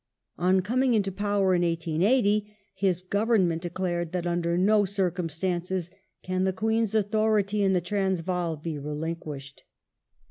[0.39, 5.91] On coming into power in 1880 his Government declared that" under no circumstances
[6.23, 9.61] can the Queen's authority in the Transvaal be relinquished